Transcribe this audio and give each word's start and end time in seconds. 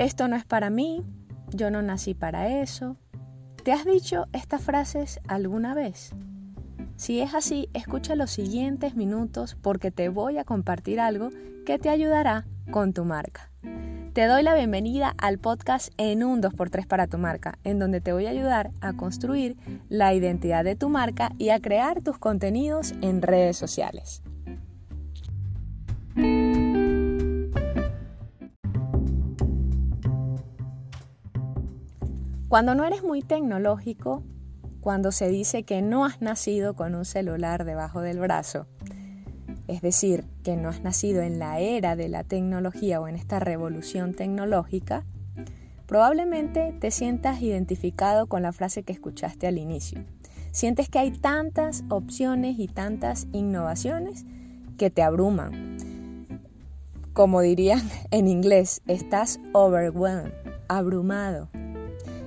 esto 0.00 0.28
no 0.28 0.36
es 0.36 0.46
para 0.46 0.70
mí, 0.70 1.04
yo 1.50 1.70
no 1.70 1.82
nací 1.82 2.14
para 2.14 2.62
eso. 2.62 2.96
¿Te 3.62 3.72
has 3.72 3.84
dicho 3.84 4.24
estas 4.32 4.62
frases 4.62 5.20
alguna 5.28 5.74
vez? 5.74 6.14
Si 6.96 7.20
es 7.20 7.34
así, 7.34 7.68
escucha 7.74 8.14
los 8.14 8.30
siguientes 8.30 8.96
minutos 8.96 9.58
porque 9.60 9.90
te 9.90 10.08
voy 10.08 10.38
a 10.38 10.44
compartir 10.44 11.00
algo 11.00 11.28
que 11.66 11.78
te 11.78 11.90
ayudará 11.90 12.46
con 12.70 12.94
tu 12.94 13.04
marca. 13.04 13.50
Te 14.14 14.24
doy 14.24 14.42
la 14.42 14.54
bienvenida 14.54 15.14
al 15.18 15.38
podcast 15.38 15.92
en 15.98 16.24
un 16.24 16.40
2x3 16.40 16.86
para 16.86 17.06
tu 17.06 17.18
marca, 17.18 17.58
en 17.62 17.78
donde 17.78 18.00
te 18.00 18.14
voy 18.14 18.24
a 18.24 18.30
ayudar 18.30 18.70
a 18.80 18.94
construir 18.94 19.58
la 19.90 20.14
identidad 20.14 20.64
de 20.64 20.76
tu 20.76 20.88
marca 20.88 21.32
y 21.36 21.50
a 21.50 21.60
crear 21.60 22.00
tus 22.00 22.16
contenidos 22.16 22.94
en 23.02 23.20
redes 23.20 23.58
sociales. 23.58 24.22
Cuando 32.50 32.74
no 32.74 32.84
eres 32.84 33.04
muy 33.04 33.22
tecnológico, 33.22 34.24
cuando 34.80 35.12
se 35.12 35.28
dice 35.28 35.62
que 35.62 35.82
no 35.82 36.04
has 36.04 36.20
nacido 36.20 36.74
con 36.74 36.96
un 36.96 37.04
celular 37.04 37.64
debajo 37.64 38.00
del 38.00 38.18
brazo, 38.18 38.66
es 39.68 39.82
decir, 39.82 40.24
que 40.42 40.56
no 40.56 40.68
has 40.68 40.82
nacido 40.82 41.22
en 41.22 41.38
la 41.38 41.60
era 41.60 41.94
de 41.94 42.08
la 42.08 42.24
tecnología 42.24 43.00
o 43.00 43.06
en 43.06 43.14
esta 43.14 43.38
revolución 43.38 44.14
tecnológica, 44.14 45.04
probablemente 45.86 46.74
te 46.80 46.90
sientas 46.90 47.40
identificado 47.40 48.26
con 48.26 48.42
la 48.42 48.50
frase 48.52 48.82
que 48.82 48.94
escuchaste 48.94 49.46
al 49.46 49.56
inicio. 49.56 50.04
Sientes 50.50 50.88
que 50.88 50.98
hay 50.98 51.12
tantas 51.12 51.84
opciones 51.88 52.58
y 52.58 52.66
tantas 52.66 53.28
innovaciones 53.30 54.26
que 54.76 54.90
te 54.90 55.02
abruman. 55.02 55.76
Como 57.12 57.42
dirían 57.42 57.88
en 58.10 58.26
inglés, 58.26 58.82
estás 58.88 59.38
overwhelmed, 59.52 60.32
abrumado. 60.66 61.48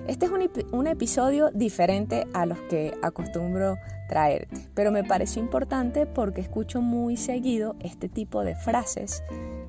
Este 0.08 0.26
es 0.26 0.32
un, 0.74 0.88
episodio 0.88 1.50
diferente 1.54 2.28
a 2.34 2.46
los 2.46 2.60
que 2.70 2.94
acostumbro 3.02 3.78
traerte, 4.10 4.68
pero 4.74 4.92
me 4.92 5.06
pareció 5.06 5.42
importante 5.42 6.06
porque 6.06 6.42
escucho 6.42 6.82
muy 6.82 7.16
seguido 7.16 7.78
este 7.80 8.10
tipo 8.10 8.44
de 8.44 8.54
frases 8.54 9.24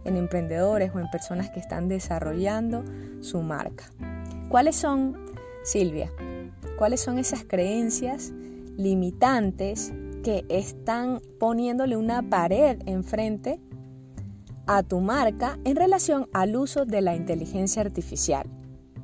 en 0.04 0.16
emprendedores 0.16 0.90
o 0.92 0.98
en 0.98 1.08
personas 1.08 1.50
que 1.50 1.60
están 1.60 1.86
desarrollando 1.86 2.82
su 3.20 3.42
marca. 3.42 3.84
¿Cuáles 4.48 4.74
son, 4.74 5.16
Silvia? 5.62 6.10
¿Cuáles 6.78 7.00
son 7.00 7.18
esas 7.18 7.44
creencias 7.44 8.32
limitantes 8.76 9.92
que 10.24 10.44
están 10.48 11.20
poniéndole 11.38 11.96
una 11.96 12.28
pared 12.28 12.80
enfrente 12.86 13.60
a 14.66 14.82
tu 14.82 15.00
marca 15.00 15.60
en 15.64 15.76
relación 15.76 16.28
al 16.32 16.56
uso 16.56 16.86
de 16.86 17.02
la 17.02 17.14
inteligencia 17.14 17.82
artificial? 17.82 18.48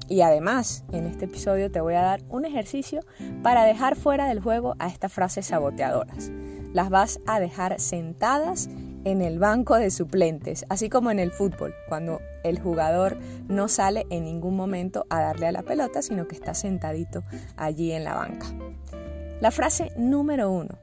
Y 0.09 0.23
además, 0.23 0.85
en 0.93 1.07
este 1.07 1.27
episodio 1.27 1.71
te 1.71 1.81
voy 1.81 1.95
a 1.95 2.03
dar 2.03 2.23
un 2.29 2.45
ejercicio 2.45 3.01
para 3.43 3.65
dejar 3.65 3.97
fuera 3.97 4.27
del 4.27 4.41
juego 4.41 4.75
a 4.79 4.89
estas 4.89 5.13
frases 5.13 5.47
saboteadoras. 5.47 6.31
Las 6.73 6.91
vas 6.91 7.21
a 7.27 7.41
dejar 7.41 7.81
sentadas 7.81 8.69
en 9.05 9.23
el 9.23 9.39
banco 9.39 9.77
de 9.77 9.91
suplentes, 9.91 10.67
así 10.69 10.89
como 10.89 11.11
en 11.11 11.19
el 11.19 11.31
fútbol, 11.31 11.75
cuando 11.89 12.21
el 12.45 12.61
jugador 12.61 13.17
no 13.49 13.69
sale 13.69 14.07
en 14.11 14.25
ningún 14.25 14.57
momento 14.57 15.07
a 15.11 15.21
darle 15.21 15.47
a 15.47 15.53
la 15.53 15.63
pelota, 15.63 16.03
sino 16.03 16.29
que 16.29 16.35
está 16.35 16.55
sentadito 16.55 17.23
allí 17.57 17.93
en 17.93 18.05
la 18.05 18.15
banca. 18.15 18.47
La 19.41 19.51
frase 19.51 19.91
número 19.97 20.51
uno, 20.51 20.79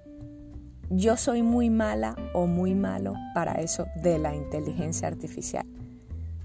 yo 0.89 1.17
soy 1.17 1.43
muy 1.43 1.69
mala 1.69 2.15
o 2.33 2.47
muy 2.47 2.73
malo 2.73 3.13
para 3.35 3.53
eso 3.61 3.87
de 4.01 4.17
la 4.17 4.33
inteligencia 4.33 5.07
artificial. 5.07 5.65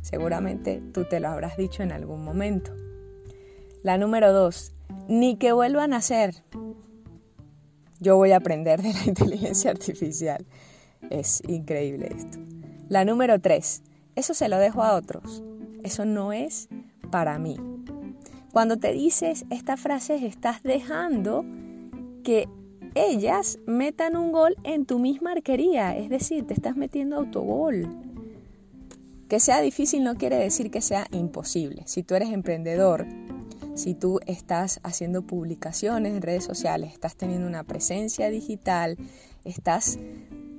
Seguramente 0.02 0.82
tú 0.92 1.04
te 1.04 1.20
lo 1.20 1.28
habrás 1.28 1.56
dicho 1.56 1.82
en 1.82 1.92
algún 1.92 2.22
momento. 2.24 2.74
La 3.82 3.96
número 3.98 4.32
dos, 4.32 4.74
ni 5.08 5.36
que 5.36 5.52
vuelvan 5.52 5.94
a 5.94 6.00
ser. 6.00 6.34
Yo 8.00 8.16
voy 8.16 8.32
a 8.32 8.36
aprender 8.36 8.82
de 8.82 8.92
la 8.92 9.04
inteligencia 9.06 9.70
artificial. 9.70 10.44
Es 11.08 11.42
increíble 11.48 12.12
esto. 12.14 12.38
La 12.88 13.04
número 13.04 13.40
tres, 13.40 13.82
eso 14.16 14.34
se 14.34 14.48
lo 14.48 14.58
dejo 14.58 14.82
a 14.82 14.94
otros. 14.94 15.42
Eso 15.82 16.04
no 16.04 16.32
es 16.32 16.68
para 17.10 17.38
mí. 17.38 17.56
Cuando 18.52 18.76
te 18.76 18.92
dices 18.92 19.46
estas 19.50 19.80
frases, 19.80 20.22
estás 20.22 20.62
dejando 20.62 21.44
que 22.22 22.48
ellas 22.94 23.58
metan 23.66 24.16
un 24.16 24.32
gol 24.32 24.56
en 24.64 24.84
tu 24.84 24.98
misma 24.98 25.32
arquería. 25.32 25.96
Es 25.96 26.10
decir, 26.10 26.46
te 26.46 26.54
estás 26.54 26.76
metiendo 26.76 27.16
autogol. 27.16 27.88
Que 29.32 29.40
sea 29.40 29.62
difícil 29.62 30.04
no 30.04 30.16
quiere 30.16 30.36
decir 30.36 30.70
que 30.70 30.82
sea 30.82 31.06
imposible. 31.10 31.84
Si 31.86 32.02
tú 32.02 32.14
eres 32.14 32.28
emprendedor, 32.32 33.06
si 33.74 33.94
tú 33.94 34.20
estás 34.26 34.78
haciendo 34.82 35.22
publicaciones 35.22 36.12
en 36.12 36.20
redes 36.20 36.44
sociales, 36.44 36.92
estás 36.92 37.16
teniendo 37.16 37.46
una 37.46 37.64
presencia 37.64 38.28
digital, 38.28 38.98
estás 39.42 39.98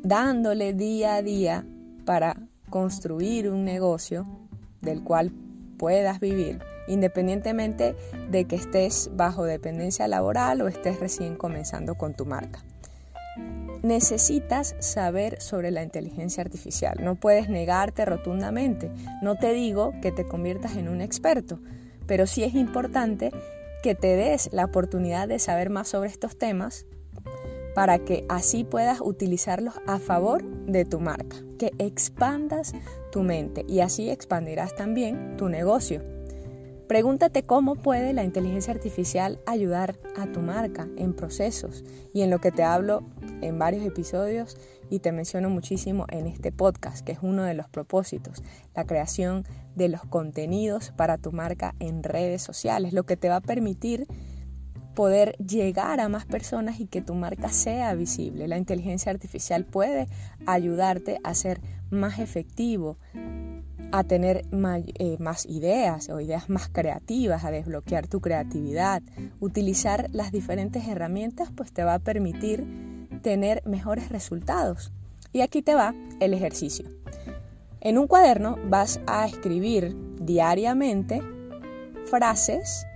dándole 0.02 0.74
día 0.74 1.14
a 1.14 1.22
día 1.22 1.68
para 2.04 2.48
construir 2.72 3.48
un 3.48 3.64
negocio 3.64 4.26
del 4.82 5.04
cual 5.04 5.32
puedas 5.78 6.20
vivir, 6.20 6.58
independientemente 6.88 7.96
de 8.32 8.46
que 8.46 8.56
estés 8.56 9.12
bajo 9.14 9.44
dependencia 9.44 10.08
laboral 10.08 10.62
o 10.62 10.68
estés 10.68 11.00
recién 11.00 11.36
comenzando 11.36 11.94
con 11.94 12.16
tu 12.16 12.26
marca 12.26 12.66
necesitas 13.84 14.76
saber 14.80 15.42
sobre 15.42 15.72
la 15.72 15.84
inteligencia 15.84 16.42
artificial. 16.42 16.98
No 17.02 17.16
puedes 17.16 17.50
negarte 17.50 18.06
rotundamente. 18.06 18.92
No 19.22 19.36
te 19.36 19.54
digo 19.54 19.94
que 20.02 20.12
te 20.12 20.28
conviertas 20.28 20.78
en 20.78 20.88
un 20.88 21.02
experto, 21.02 21.60
pero 22.08 22.26
sí 22.26 22.44
es 22.44 22.56
importante 22.56 23.32
que 23.84 23.96
te 23.96 24.16
des 24.16 24.50
la 24.54 24.66
oportunidad 24.66 25.28
de 25.28 25.40
saber 25.40 25.70
más 25.70 25.90
sobre 25.90 26.10
estos 26.10 26.38
temas 26.38 26.86
para 27.76 28.00
que 28.00 28.26
así 28.30 28.64
puedas 28.64 29.02
utilizarlos 29.02 29.76
a 29.88 30.00
favor 30.00 30.44
de 30.66 30.86
tu 30.86 31.00
marca, 31.00 31.38
que 31.58 31.72
expandas 31.80 32.74
tu 33.12 33.24
mente 33.24 33.66
y 33.68 33.82
así 33.82 34.10
expandirás 34.10 34.76
también 34.76 35.36
tu 35.38 35.50
negocio. 35.50 36.02
Pregúntate 36.88 37.46
cómo 37.46 37.76
puede 37.76 38.14
la 38.14 38.24
inteligencia 38.24 38.74
artificial 38.74 39.40
ayudar 39.46 39.98
a 40.18 40.26
tu 40.28 40.42
marca 40.42 40.88
en 40.98 41.14
procesos 41.14 41.84
y 42.14 42.22
en 42.22 42.30
lo 42.30 42.40
que 42.40 42.52
te 42.52 42.64
hablo 42.64 43.04
en 43.42 43.58
varios 43.58 43.86
episodios 43.86 44.58
y 44.90 45.00
te 45.00 45.14
menciono 45.14 45.50
muchísimo 45.50 46.06
en 46.10 46.28
este 46.28 46.52
podcast, 46.52 47.06
que 47.06 47.14
es 47.14 47.20
uno 47.22 47.44
de 47.44 47.54
los 47.54 47.70
propósitos, 47.70 48.44
la 48.76 48.86
creación 48.86 49.46
de 49.76 49.88
los 49.88 50.02
contenidos 50.02 50.92
para 50.98 51.18
tu 51.18 51.32
marca 51.32 51.74
en 51.80 52.04
redes 52.04 52.42
sociales, 52.42 52.92
lo 52.92 53.06
que 53.06 53.18
te 53.18 53.30
va 53.30 53.38
a 53.38 53.42
permitir 53.42 54.06
poder 54.94 55.36
llegar 55.38 56.00
a 56.00 56.10
más 56.10 56.26
personas 56.26 56.80
y 56.80 56.86
que 56.86 57.02
tu 57.02 57.16
marca 57.16 57.50
sea 57.50 57.96
visible. 57.96 58.48
La 58.48 58.58
inteligencia 58.58 59.12
artificial 59.12 59.66
puede 59.66 60.08
ayudarte 60.46 61.20
a 61.24 61.34
ser 61.34 61.62
más 61.90 62.20
efectivo 62.20 62.98
a 63.94 64.04
tener 64.04 64.44
eh, 64.96 65.18
más 65.20 65.46
ideas 65.46 66.10
o 66.10 66.20
ideas 66.20 66.50
más 66.50 66.68
creativas, 66.68 67.44
a 67.44 67.52
desbloquear 67.52 68.08
tu 68.08 68.22
creatividad. 68.22 69.04
Utilizar 69.40 70.10
las 70.12 70.32
diferentes 70.32 70.88
herramientas 70.88 71.52
pues 71.56 71.72
te 71.72 71.84
va 71.84 71.94
a 71.94 72.00
permitir 72.00 72.66
tener 73.22 73.62
mejores 73.68 74.10
resultados. 74.10 74.92
Y 75.32 75.42
aquí 75.42 75.62
te 75.62 75.76
va 75.76 75.94
el 76.20 76.34
ejercicio. 76.34 76.90
En 77.82 78.00
un 78.00 78.08
cuaderno 78.08 78.58
vas 78.68 79.00
a 79.06 79.28
escribir 79.28 79.96
diariamente 80.20 81.22
frases 82.06 82.88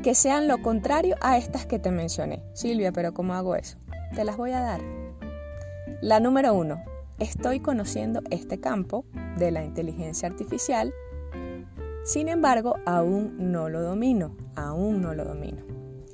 que 0.00 0.14
sean 0.14 0.46
lo 0.46 0.62
contrario 0.62 1.16
a 1.20 1.38
estas 1.38 1.66
que 1.66 1.80
te 1.80 1.90
mencioné. 1.90 2.40
Silvia, 2.52 2.92
pero 2.92 3.12
¿cómo 3.12 3.34
hago 3.34 3.56
eso? 3.56 3.78
Te 4.14 4.22
las 4.24 4.36
voy 4.36 4.52
a 4.52 4.60
dar. 4.60 4.80
La 6.00 6.20
número 6.20 6.54
uno, 6.54 6.84
estoy 7.20 7.60
conociendo 7.60 8.22
este 8.30 8.58
campo 8.58 9.04
de 9.38 9.52
la 9.52 9.64
inteligencia 9.64 10.28
artificial, 10.28 10.92
sin 12.02 12.28
embargo, 12.28 12.76
aún 12.86 13.52
no 13.52 13.68
lo 13.68 13.82
domino, 13.82 14.34
aún 14.56 15.00
no 15.02 15.14
lo 15.14 15.24
domino. 15.24 15.62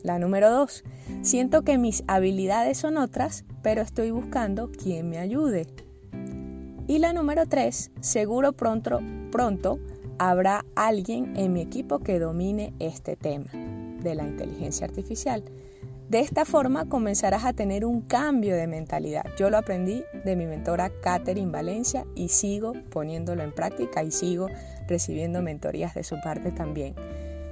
La 0.02 0.18
número 0.18 0.50
dos, 0.50 0.84
siento 1.22 1.62
que 1.62 1.78
mis 1.78 2.04
habilidades 2.06 2.78
son 2.78 2.96
otras, 2.96 3.44
pero 3.62 3.82
estoy 3.82 4.10
buscando 4.10 4.70
quien 4.70 5.08
me 5.08 5.18
ayude. 5.18 5.66
Y 6.86 6.98
la 6.98 7.12
número 7.12 7.46
tres, 7.46 7.90
seguro 8.00 8.52
pronto, 8.52 9.00
pronto 9.30 9.78
habrá 10.18 10.64
alguien 10.74 11.36
en 11.36 11.52
mi 11.52 11.60
equipo 11.60 12.00
que 12.00 12.18
domine 12.18 12.74
este 12.78 13.16
tema 13.16 13.50
de 13.52 14.14
la 14.14 14.24
inteligencia 14.24 14.86
artificial. 14.86 15.44
De 16.08 16.20
esta 16.20 16.44
forma 16.44 16.88
comenzarás 16.88 17.44
a 17.44 17.52
tener 17.52 17.84
un 17.84 18.00
cambio 18.00 18.54
de 18.54 18.68
mentalidad. 18.68 19.24
Yo 19.36 19.50
lo 19.50 19.58
aprendí 19.58 20.04
de 20.24 20.36
mi 20.36 20.46
mentora 20.46 20.92
Catherine 21.00 21.50
Valencia 21.50 22.06
y 22.14 22.28
sigo 22.28 22.74
poniéndolo 22.90 23.42
en 23.42 23.52
práctica 23.52 24.04
y 24.04 24.12
sigo 24.12 24.46
recibiendo 24.86 25.42
mentorías 25.42 25.94
de 25.94 26.04
su 26.04 26.20
parte 26.20 26.52
también. 26.52 26.94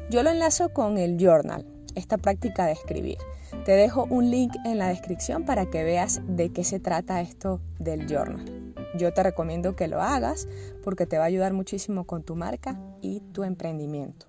Yo 0.09 0.23
lo 0.23 0.31
enlazo 0.31 0.69
con 0.69 0.99
el 0.99 1.17
journal, 1.19 1.67
esta 1.97 2.17
práctica 2.17 2.67
de 2.67 2.73
escribir. 2.73 3.19
Te 3.65 3.73
dejo 3.73 4.07
un 4.09 4.31
link 4.31 4.55
en 4.65 4.79
la 4.79 4.87
descripción 4.87 5.45
para 5.45 5.67
que 5.67 5.83
veas 5.83 6.21
de 6.25 6.51
qué 6.51 6.63
se 6.63 6.79
trata 6.79 7.21
esto 7.21 7.61
del 7.81 8.07
journal. 8.07 8.45
yo 8.97 9.13
te 9.13 9.25
recomiendo 9.25 9.75
que 9.75 9.89
lo 9.89 10.01
hagas 10.01 10.47
porque 10.85 11.07
te 11.07 11.19
va 11.19 11.25
a 11.25 11.27
ayudar 11.27 11.53
muchísimo 11.55 12.05
con 12.05 12.23
tu 12.23 12.37
marca 12.37 12.79
y 13.01 13.19
tu 13.33 13.43
emprendimiento. 13.43 14.29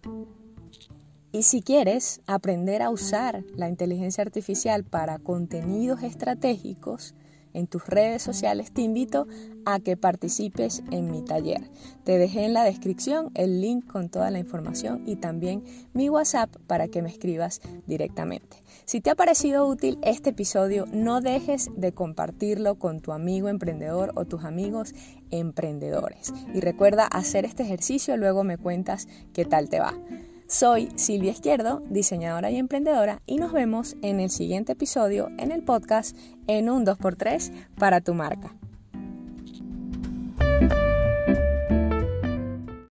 Y 1.35 1.43
si 1.43 1.61
quieres 1.61 2.21
aprender 2.27 2.81
a 2.81 2.89
usar 2.89 3.43
la 3.57 3.67
inteligencia 3.67 4.21
artificial 4.21 4.85
para 4.85 5.19
contenidos 5.19 6.01
estratégicos, 6.01 7.13
en 7.51 7.67
tus 7.67 7.85
redes 7.87 8.23
sociales, 8.23 8.71
te 8.71 8.81
invito 8.81 9.27
a 9.65 9.81
que 9.81 9.97
participes 9.97 10.81
en 10.91 11.11
mi 11.11 11.25
taller. 11.25 11.69
Te 12.05 12.17
dejé 12.17 12.45
en 12.45 12.53
la 12.53 12.63
descripción 12.63 13.31
el 13.33 13.59
link 13.59 13.85
con 13.85 14.07
toda 14.07 14.31
la 14.31 14.39
información 14.39 15.03
y 15.05 15.17
también 15.17 15.65
mi 15.91 16.09
WhatsApp 16.09 16.55
para 16.67 16.87
que 16.87 17.01
me 17.01 17.09
escribas 17.09 17.59
directamente. 17.85 18.63
Si 18.85 19.01
te 19.01 19.09
ha 19.09 19.15
parecido 19.15 19.67
útil 19.67 19.99
este 20.03 20.29
episodio, 20.29 20.85
no 20.93 21.19
dejes 21.19 21.69
de 21.75 21.91
compartirlo 21.91 22.75
con 22.75 23.01
tu 23.01 23.11
amigo 23.11 23.49
emprendedor 23.49 24.13
o 24.15 24.23
tus 24.23 24.45
amigos 24.45 24.93
emprendedores. 25.31 26.33
Y 26.53 26.61
recuerda 26.61 27.07
hacer 27.07 27.43
este 27.43 27.63
ejercicio, 27.63 28.15
luego 28.15 28.45
me 28.45 28.57
cuentas 28.57 29.09
qué 29.33 29.43
tal 29.43 29.67
te 29.67 29.81
va. 29.81 29.95
Soy 30.47 30.89
Silvia 30.95 31.31
Izquierdo, 31.31 31.81
diseñadora 31.89 32.51
y 32.51 32.57
emprendedora, 32.57 33.19
y 33.25 33.37
nos 33.37 33.51
vemos 33.51 33.95
en 34.03 34.19
el 34.19 34.29
siguiente 34.29 34.73
episodio 34.73 35.29
en 35.39 35.51
el 35.51 35.63
podcast 35.63 36.15
en 36.45 36.69
un 36.69 36.85
2x3 36.85 37.51
para 37.79 37.99
tu 37.99 38.13
marca. 38.13 38.55